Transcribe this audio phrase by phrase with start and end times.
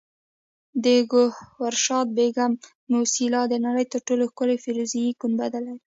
[0.83, 2.51] د ګوهرشاد بیګم
[2.93, 5.79] موسیلا د نړۍ تر ټولو ښکلي فیروزي ګنبد لري